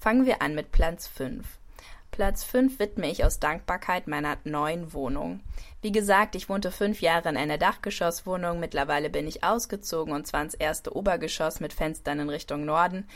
Fangen 0.00 0.24
wir 0.24 0.40
an 0.40 0.54
mit 0.54 0.72
Platz 0.72 1.06
5. 1.06 1.46
Platz 2.18 2.42
5 2.42 2.80
widme 2.80 3.08
ich 3.08 3.24
aus 3.24 3.38
Dankbarkeit 3.38 4.08
meiner 4.08 4.38
neuen 4.42 4.92
Wohnung. 4.92 5.38
Wie 5.82 5.92
gesagt, 5.92 6.34
ich 6.34 6.48
wohnte 6.48 6.72
fünf 6.72 7.00
Jahre 7.00 7.28
in 7.28 7.36
einer 7.36 7.58
Dachgeschosswohnung, 7.58 8.58
mittlerweile 8.58 9.08
bin 9.08 9.28
ich 9.28 9.44
ausgezogen 9.44 10.12
und 10.12 10.26
zwar 10.26 10.42
ins 10.42 10.54
erste 10.54 10.96
Obergeschoss 10.96 11.60
mit 11.60 11.72
Fenstern 11.72 12.18
in 12.18 12.28
Richtung 12.28 12.64
Norden. 12.64 13.06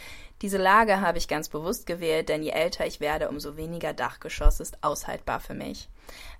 Diese 0.40 0.56
Lage 0.56 1.00
habe 1.00 1.18
ich 1.18 1.26
ganz 1.26 1.48
bewusst 1.48 1.86
gewählt, 1.86 2.28
denn 2.28 2.44
je 2.44 2.50
älter 2.50 2.86
ich 2.86 3.00
werde, 3.00 3.28
umso 3.28 3.56
weniger 3.56 3.92
Dachgeschoss 3.92 4.60
ist 4.60 4.84
aushaltbar 4.84 5.40
für 5.40 5.54
mich. 5.54 5.88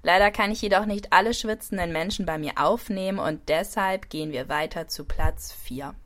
Leider 0.04 0.30
kann 0.30 0.52
ich 0.52 0.62
jedoch 0.62 0.86
nicht 0.86 1.12
alle 1.12 1.34
schwitzenden 1.34 1.90
Menschen 1.90 2.26
bei 2.26 2.38
mir 2.38 2.52
aufnehmen 2.58 3.18
und 3.18 3.48
deshalb 3.48 4.08
gehen 4.08 4.30
wir 4.30 4.48
weiter 4.48 4.86
zu 4.86 5.04
Platz 5.04 5.52
4. 5.64 5.96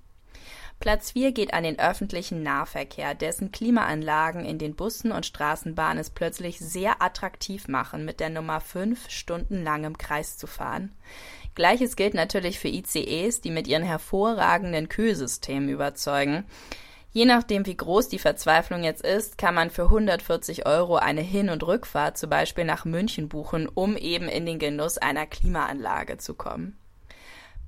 Platz 0.78 1.12
4 1.12 1.33
geht 1.33 1.54
an 1.54 1.64
den 1.64 1.78
öffentlichen 1.78 2.42
Nahverkehr, 2.42 3.14
dessen 3.14 3.50
Klimaanlagen 3.50 4.45
in 4.45 4.59
den 4.59 4.76
Bussen 4.76 5.11
und 5.11 5.26
Straßenbahnen 5.26 5.99
es 5.99 6.11
plötzlich 6.11 6.59
sehr 6.59 7.02
attraktiv 7.02 7.66
machen, 7.66 8.04
mit 8.04 8.21
der 8.21 8.28
Nummer 8.28 8.61
5 8.61 9.11
Stunden 9.11 9.64
lang 9.64 9.85
im 9.85 9.97
Kreis 9.97 10.37
zu 10.37 10.47
fahren. 10.47 10.92
Gleiches 11.54 11.97
gilt 11.97 12.12
natürlich 12.12 12.59
für 12.59 12.68
ICEs, 12.68 13.40
die 13.40 13.50
mit 13.50 13.66
ihren 13.66 13.83
hervorragenden 13.83 14.90
Kühlsystemen 14.90 15.71
überzeugen. 15.71 16.45
Je 17.11 17.25
nachdem, 17.25 17.64
wie 17.64 17.76
groß 17.76 18.11
die 18.11 18.18
Verzweiflung 18.18 18.85
jetzt 18.85 19.02
ist, 19.02 19.38
kann 19.38 19.54
man 19.54 19.71
für 19.71 19.85
140 19.85 20.66
Euro 20.66 20.97
eine 20.97 21.23
Hin- 21.23 21.49
und 21.49 21.66
Rückfahrt 21.66 22.18
zum 22.18 22.28
Beispiel 22.28 22.64
nach 22.64 22.85
München 22.85 23.30
buchen, 23.30 23.66
um 23.66 23.97
eben 23.97 24.28
in 24.28 24.45
den 24.45 24.59
Genuss 24.59 24.99
einer 24.99 25.25
Klimaanlage 25.25 26.18
zu 26.18 26.35
kommen. 26.35 26.76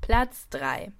Platz 0.02 0.48
3. 0.50 0.92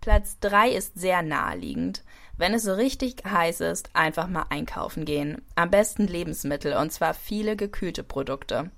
Platz 0.00 0.38
3 0.40 0.70
ist 0.70 0.98
sehr 0.98 1.20
naheliegend. 1.20 2.02
Wenn 2.38 2.54
es 2.54 2.62
so 2.62 2.72
richtig 2.72 3.22
heiß 3.28 3.60
ist, 3.60 3.90
einfach 3.92 4.28
mal 4.28 4.46
einkaufen 4.48 5.04
gehen. 5.04 5.42
Am 5.56 5.70
besten 5.70 6.06
Lebensmittel 6.06 6.72
und 6.72 6.90
zwar 6.90 7.12
viele 7.12 7.54
gekühlte 7.54 8.02
Produkte. 8.02 8.70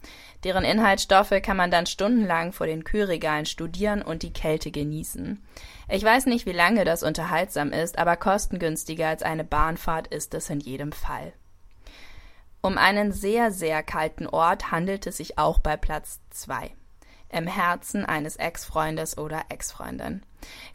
Deren 0.43 0.65
Inhaltsstoffe 0.65 1.41
kann 1.41 1.57
man 1.57 1.71
dann 1.71 1.87
stundenlang 1.87 2.53
vor 2.53 2.67
den 2.67 2.83
Kühlregalen 2.83 3.47
studieren 3.47 4.03
und 4.03 4.25
die 4.25 4.33
Kälte 4.33 4.73
genießen. 4.73 5.41
Ich 5.89 6.03
weiß 6.03 6.27
nicht, 6.27 6.45
wie 6.45 6.53
lange 6.53 6.85
das 6.85 7.05
unterhaltsam 7.05 7.71
ist, 7.71 7.99
aber 7.99 8.17
kostengünstiger 8.17 9.07
als 9.07 9.23
eine 9.23 9.45
Bahnfahrt 9.45 10.09
ist 10.09 10.35
es 10.35 10.51
in 10.51 10.59
jedem 10.59 10.91
Fall. 10.91 11.33
Um 12.63 12.79
einen 12.79 13.13
sehr, 13.13 13.53
sehr 13.53 13.85
kalten 13.85 14.27
Ort 14.27 14.73
handelt 14.73 15.07
es 15.07 15.19
sich 15.19 15.39
auch 15.39 15.61
bei 15.61 15.77
Platz 15.77 16.19
2 16.31 16.73
im 17.29 17.47
Herzen 17.47 18.05
eines 18.05 18.35
Ex-Freundes 18.35 19.19
oder 19.19 19.43
Ex-Freundin. 19.51 20.23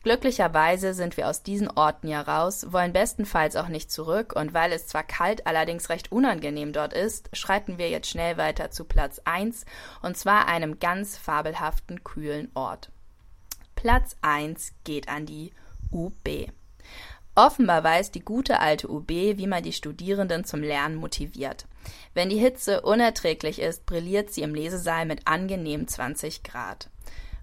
Glücklicherweise 0.04 0.94
sind 0.94 1.18
wir 1.18 1.28
aus 1.28 1.44
diesen 1.44 1.70
Orten 1.70 2.08
ja 2.08 2.22
raus, 2.22 2.68
wollen 2.72 2.94
bestenfalls 2.94 3.56
auch 3.56 3.68
nicht 3.68 3.92
zurück, 3.92 4.34
und 4.36 4.54
weil 4.54 4.72
es 4.72 4.88
zwar 4.88 5.04
kalt, 5.04 5.48
allerdings 5.48 5.90
recht 5.90 6.12
unangenehm 6.12 6.74
dort 6.74 6.94
ist, 6.94 7.30
schreiten 7.34 7.78
wir 7.78 7.90
jetzt 7.90 8.10
schnell 8.10 8.38
weiter 8.38 8.72
zu 8.72 8.86
Platz 8.86 9.22
1, 9.26 9.66
und 10.02 10.18
zwar 10.18 10.48
einem 10.48 10.80
ganz 10.80 11.18
fabelhaften, 11.18 12.04
kühlen 12.04 12.50
Ort. 12.54 12.92
Platz 13.76 14.16
1 14.22 14.74
geht 14.84 15.08
an 15.10 15.26
die 15.26 15.52
UB. 15.92 16.50
Offenbar 17.36 17.84
weiß 17.84 18.10
die 18.10 18.26
gute 18.26 18.60
alte 18.60 18.90
UB, 18.90 19.10
wie 19.10 19.46
man 19.46 19.62
die 19.62 19.72
Studierenden 19.72 20.44
zum 20.44 20.64
Lernen 20.64 20.96
motiviert. 20.96 21.68
Wenn 22.16 22.30
die 22.30 22.40
Hitze 22.40 22.82
unerträglich 22.82 23.60
ist, 23.60 23.86
brilliert 23.86 24.32
sie 24.34 24.42
im 24.42 24.56
Lesesaal 24.56 25.06
mit 25.06 25.28
angenehm 25.28 25.88
20 25.88 26.42
Grad. 26.42 26.90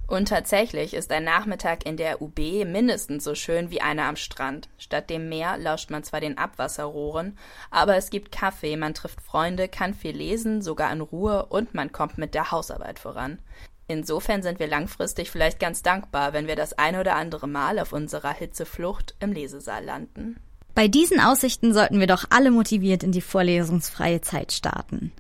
Und 0.07 0.29
tatsächlich 0.29 0.93
ist 0.93 1.11
ein 1.13 1.25
Nachmittag 1.25 1.87
in 1.87 1.97
der 1.97 2.21
UB 2.21 2.39
mindestens 2.67 3.25
so 3.25 3.35
schön 3.35 3.71
wie 3.71 3.81
einer 3.81 4.05
am 4.05 4.17
Strand. 4.17 4.69
Statt 4.77 5.09
dem 5.09 5.29
Meer 5.31 5.57
lauscht 5.57 5.91
man 5.91 6.05
zwar 6.05 6.21
den 6.21 6.37
Abwasserrohren, 6.37 7.39
aber 7.71 7.97
es 7.97 8.11
gibt 8.11 8.31
Kaffee, 8.31 8.77
man 8.77 8.93
trifft 8.93 9.23
Freunde, 9.23 9.67
kann 9.67 9.95
viel 9.95 10.15
lesen, 10.15 10.61
sogar 10.61 10.93
in 10.93 11.01
Ruhe 11.01 11.47
und 11.47 11.75
man 11.75 11.91
kommt 11.91 12.19
mit 12.19 12.35
der 12.35 12.51
Hausarbeit 12.51 12.99
voran. 12.99 13.39
Insofern 13.87 14.43
sind 14.43 14.59
wir 14.59 14.67
langfristig 14.67 15.31
vielleicht 15.31 15.59
ganz 15.61 15.83
dankbar, 15.83 16.33
wenn 16.33 16.47
wir 16.47 16.57
das 16.57 16.75
ein 16.75 16.97
oder 16.97 17.17
andere 17.17 17.47
Mal 17.47 17.79
auf 17.79 17.93
unserer 17.93 18.33
Hitzeflucht 18.33 19.15
im 19.21 19.33
Lesesaal 19.33 19.85
landen. 19.85 20.37
Bei 20.75 20.89
diesen 20.89 21.21
Aussichten 21.21 21.73
sollten 21.73 22.01
wir 22.01 22.09
doch 22.09 22.25
alle 22.31 22.51
motiviert 22.51 23.03
in 23.05 23.13
die 23.13 23.21
vorlesungsfreie 23.21 24.23
Zeit 24.23 24.53
starten. 24.53 25.13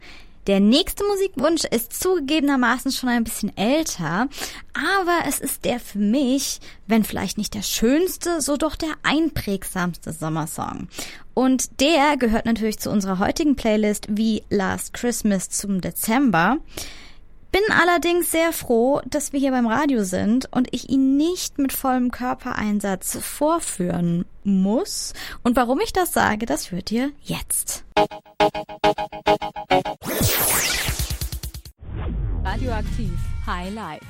Der 0.47 0.61
nächste 0.61 1.05
Musikwunsch 1.05 1.65
ist 1.65 1.99
zugegebenermaßen 1.99 2.93
schon 2.93 3.09
ein 3.09 3.25
bisschen 3.25 3.57
älter, 3.57 4.29
aber 4.75 5.27
es 5.27 5.41
ist 5.41 5.65
der 5.65 5.81
für 5.81 5.99
mich, 5.99 6.61
wenn 6.87 7.03
vielleicht 7.03 7.39
nicht 7.39 7.55
der 7.55 7.63
schönste, 7.63 8.43
so 8.43 8.59
doch 8.59 8.77
der 8.77 8.93
einprägsamste 9.03 10.13
Sommersong. 10.13 10.89
Und 11.33 11.81
der 11.81 12.17
gehört 12.19 12.45
natürlich 12.45 12.79
zu 12.79 12.91
unserer 12.91 13.19
heutigen 13.19 13.57
Playlist 13.57 14.07
wie 14.11 14.43
Last 14.51 14.93
Christmas 14.93 15.49
zum 15.49 15.81
Dezember. 15.81 16.59
Bin 17.51 17.63
allerdings 17.71 18.31
sehr 18.31 18.53
froh, 18.53 19.01
dass 19.07 19.33
wir 19.33 19.41
hier 19.41 19.53
beim 19.53 19.67
Radio 19.67 20.03
sind 20.05 20.49
und 20.53 20.69
ich 20.73 20.91
ihn 20.91 21.17
nicht 21.17 21.59
mit 21.59 21.73
vollem 21.73 22.11
Körpereinsatz 22.11 23.17
vorführen 23.23 24.27
muss. 24.43 25.15
Und 25.43 25.57
warum 25.57 25.81
ich 25.81 25.93
das 25.93 26.13
sage, 26.13 26.47
das 26.47 26.71
hört 26.71 26.91
ihr 26.91 27.13
jetzt. 27.23 27.85
Radioaktiv 32.95 33.19
High 33.47 33.75
Life. 33.75 34.07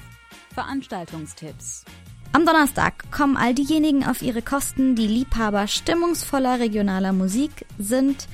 Veranstaltungstipps. 0.55 1.85
Am 2.33 2.45
Donnerstag 2.45 3.11
kommen 3.11 3.37
all 3.37 3.55
diejenigen 3.55 4.05
auf 4.05 4.23
ihre 4.23 4.43
Kosten, 4.43 4.95
die 4.95 5.07
Liebhaber 5.07 5.67
stimmungsvoller 5.67 6.61
regionaler 6.61 7.13
Musik 7.13 7.67
sind, 7.79 8.29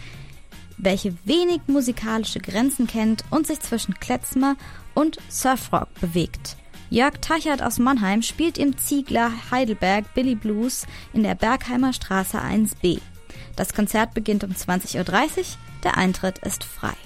welche 0.77 1.15
wenig 1.25 1.61
musikalische 1.67 2.41
Grenzen 2.41 2.87
kennt 2.87 3.25
und 3.31 3.47
sich 3.47 3.61
zwischen 3.61 3.95
Kletzmer 3.95 4.57
und 4.95 5.19
Surfrock 5.29 5.93
bewegt. 6.01 6.57
Jörg 6.89 7.19
Teichert 7.21 7.63
aus 7.63 7.79
Mannheim 7.79 8.23
spielt 8.23 8.59
im 8.59 8.77
Ziegler 8.77 9.31
Heidelberg 9.51 10.13
Billy 10.15 10.35
Blues 10.35 10.87
in 11.13 11.23
der 11.23 11.35
Bergheimer 11.35 11.93
Straße 11.93 12.39
1b. 12.39 13.01
Das 13.57 13.73
Konzert 13.73 14.15
beginnt 14.15 14.43
um 14.43 14.51
20.30 14.51 14.99
Uhr, 14.99 15.45
der 15.85 15.97
Eintritt 15.97 16.39
ist 16.39 16.65
frei. 16.65 16.97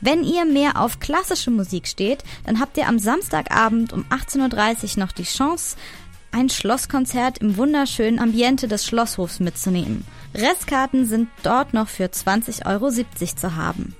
Wenn 0.00 0.24
ihr 0.24 0.46
mehr 0.46 0.80
auf 0.80 0.98
klassische 0.98 1.50
Musik 1.50 1.86
steht, 1.86 2.24
dann 2.44 2.58
habt 2.58 2.78
ihr 2.78 2.88
am 2.88 2.98
Samstagabend 2.98 3.92
um 3.92 4.04
18.30 4.04 4.96
Uhr 4.96 5.04
noch 5.04 5.12
die 5.12 5.24
Chance, 5.24 5.76
ein 6.32 6.48
Schlosskonzert 6.48 7.38
im 7.38 7.56
wunderschönen 7.56 8.18
Ambiente 8.18 8.68
des 8.68 8.86
Schlosshofs 8.86 9.40
mitzunehmen. 9.40 10.04
Restkarten 10.34 11.04
sind 11.04 11.28
dort 11.42 11.74
noch 11.74 11.88
für 11.88 12.04
20,70 12.04 12.66
Euro 12.66 12.90
zu 12.90 13.56
haben. 13.56 13.94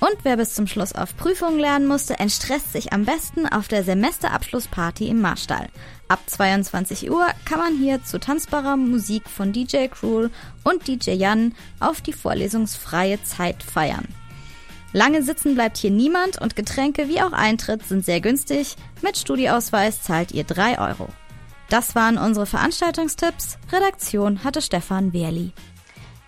Und 0.00 0.16
wer 0.22 0.36
bis 0.36 0.54
zum 0.54 0.66
Schluss 0.66 0.94
auf 0.94 1.16
Prüfungen 1.16 1.58
lernen 1.58 1.86
musste, 1.86 2.18
entstresst 2.18 2.72
sich 2.72 2.92
am 2.92 3.04
besten 3.04 3.46
auf 3.46 3.68
der 3.68 3.84
Semesterabschlussparty 3.84 5.08
im 5.08 5.20
Marstall. 5.20 5.68
Ab 6.08 6.20
22 6.26 7.10
Uhr 7.10 7.26
kann 7.44 7.58
man 7.58 7.76
hier 7.76 8.02
zu 8.04 8.20
tanzbarer 8.20 8.76
Musik 8.76 9.28
von 9.28 9.52
DJ 9.52 9.88
Cruel 9.88 10.30
und 10.62 10.86
DJ 10.86 11.12
Jan 11.12 11.54
auf 11.80 12.00
die 12.00 12.12
vorlesungsfreie 12.12 13.22
Zeit 13.22 13.62
feiern. 13.62 14.06
Lange 14.94 15.24
sitzen 15.24 15.56
bleibt 15.56 15.76
hier 15.76 15.90
niemand 15.90 16.40
und 16.40 16.54
Getränke 16.54 17.08
wie 17.08 17.20
auch 17.20 17.32
Eintritt 17.32 17.84
sind 17.84 18.04
sehr 18.04 18.20
günstig. 18.20 18.76
Mit 19.02 19.18
Studieausweis 19.18 20.02
zahlt 20.02 20.30
ihr 20.30 20.44
3 20.44 20.78
Euro. 20.78 21.08
Das 21.68 21.96
waren 21.96 22.16
unsere 22.16 22.46
Veranstaltungstipps. 22.46 23.58
Redaktion 23.72 24.44
hatte 24.44 24.62
Stefan 24.62 25.12
Wehrli. 25.12 25.52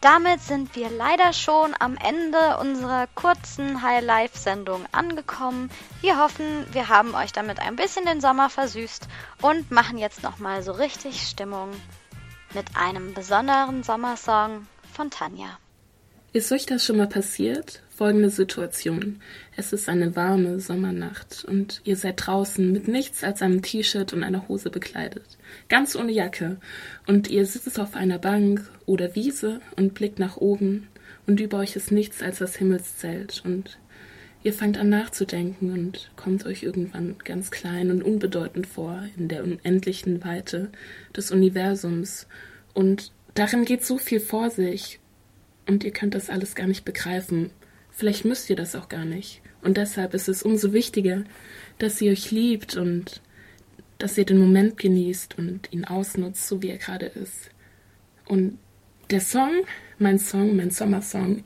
Damit 0.01 0.41
sind 0.41 0.75
wir 0.75 0.91
leider 0.91 1.33
schon 1.33 1.77
am 1.79 1.97
Ende 1.97 2.59
unserer 2.59 3.07
kurzen 3.15 3.83
High-Life-Sendung 3.83 4.85
angekommen. 4.91 5.71
Wir 6.01 6.19
hoffen, 6.21 6.67
wir 6.73 6.89
haben 6.89 7.15
euch 7.15 7.31
damit 7.33 7.61
ein 7.61 7.77
bisschen 7.77 8.05
den 8.05 8.21
Sommer 8.21 8.51
versüßt 8.51 9.07
und 9.43 9.71
machen 9.71 9.97
jetzt 9.97 10.25
nochmal 10.25 10.65
so 10.65 10.73
richtig 10.73 11.23
Stimmung 11.23 11.71
mit 12.53 12.77
einem 12.77 13.15
besonderen 13.15 13.85
Sommersong 13.85 14.67
von 14.93 15.09
Tanja. 15.11 15.57
Ist 16.37 16.53
euch 16.53 16.67
das 16.67 16.85
schon 16.85 16.99
mal 16.99 17.07
passiert? 17.07 17.81
Folgende 17.89 18.29
Situation. 18.29 19.23
Es 19.57 19.73
ist 19.73 19.89
eine 19.89 20.17
warme 20.17 20.61
Sommernacht 20.61 21.47
und 21.49 21.81
ihr 21.85 21.97
seid 21.97 22.27
draußen 22.27 22.71
mit 22.71 22.89
nichts 22.89 23.25
als 23.25 23.41
einem 23.41 23.63
T-Shirt 23.63 24.13
und 24.13 24.23
einer 24.23 24.47
Hose 24.47 24.69
bekleidet. 24.69 25.39
Ganz 25.71 25.97
ohne 25.97 26.13
Jacke. 26.13 26.59
Und 27.07 27.31
ihr 27.31 27.47
sitzt 27.47 27.81
auf 27.81 27.97
einer 27.97 28.19
Bank 28.19 28.71
oder 28.85 29.15
Wiese 29.15 29.63
und 29.77 29.95
blickt 29.95 30.19
nach 30.19 30.37
oben 30.37 30.89
und 31.27 31.41
über 31.41 31.57
euch 31.57 31.75
ist 31.75 31.91
nichts 31.91 32.23
als 32.23 32.37
das 32.37 32.55
Himmelszelt 32.57 33.41
und 33.43 33.79
ihr 34.43 34.53
fangt 34.53 34.77
an 34.77 34.91
nachzudenken 34.91 35.73
und 35.73 36.11
kommt 36.17 36.45
euch 36.45 36.65
irgendwann 36.65 37.17
ganz 37.25 37.51
klein 37.51 37.91
und 37.91 38.03
unbedeutend 38.03 38.67
vor 38.67 39.03
in 39.17 39.29
der 39.29 39.43
unendlichen 39.43 40.23
Weite 40.23 40.71
des 41.17 41.31
Universums 41.31 42.27
und 42.75 43.11
darin 43.33 43.65
geht 43.65 43.87
so 43.87 43.97
viel 43.97 44.21
vor 44.21 44.51
sich 44.51 45.01
und 45.67 45.85
ihr 45.85 45.93
könnt 45.93 46.15
das 46.15 46.31
alles 46.31 46.55
gar 46.55 46.67
nicht 46.67 46.85
begreifen. 46.85 47.51
Vielleicht 47.91 48.25
müsst 48.25 48.51
ihr 48.51 48.57
das 48.57 48.75
auch 48.75 48.89
gar 48.89 49.05
nicht. 49.05 49.43
Und 49.63 49.77
deshalb 49.77 50.15
ist 50.15 50.29
es 50.29 50.43
umso 50.43 50.73
wichtiger, 50.73 51.25
dass 51.79 52.01
ihr 52.01 52.13
euch 52.13 52.31
liebt 52.31 52.77
und 52.77 53.21
dass 53.99 54.19
ihr 54.19 54.25
den 54.25 54.39
Moment 54.39 54.77
genießt 54.77 55.39
und 55.39 55.73
ihn 55.73 55.85
ausnutzt, 55.85 56.47
so 56.47 56.63
wie 56.63 56.69
er 56.69 56.79
gerade 56.79 57.07
ist. 57.07 57.51
Und 58.27 58.59
der 59.11 59.21
Song, 59.21 59.51
mein 59.99 60.19
Song, 60.19 60.57
mein 60.57 60.71
Sommersong, 60.71 61.45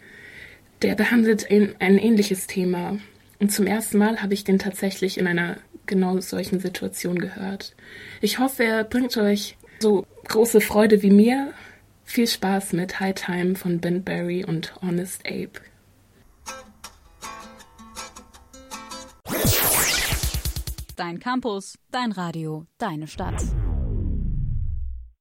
der 0.82 0.94
behandelt 0.94 1.50
ein, 1.50 1.74
ein 1.78 1.98
ähnliches 1.98 2.46
Thema. 2.46 2.98
Und 3.38 3.52
zum 3.52 3.66
ersten 3.66 3.98
Mal 3.98 4.22
habe 4.22 4.34
ich 4.34 4.44
den 4.44 4.58
tatsächlich 4.58 5.18
in 5.18 5.26
einer 5.26 5.58
genau 5.86 6.20
solchen 6.20 6.60
Situation 6.60 7.18
gehört. 7.18 7.74
Ich 8.20 8.38
hoffe, 8.38 8.64
er 8.64 8.84
bringt 8.84 9.16
euch 9.16 9.56
so 9.80 10.06
große 10.28 10.60
Freude 10.60 11.02
wie 11.02 11.10
mir 11.10 11.52
viel 12.10 12.26
Spaß 12.26 12.72
mit 12.72 12.98
High 12.98 13.14
Time 13.14 13.54
von 13.54 13.80
Ben 13.80 14.02
Barry 14.02 14.44
und 14.44 14.74
Honest 14.82 15.24
Ape. 15.26 15.60
Dein 20.96 21.20
Campus, 21.20 21.78
dein 21.90 22.12
Radio, 22.12 22.66
deine 22.78 23.06
Stadt. 23.06 23.40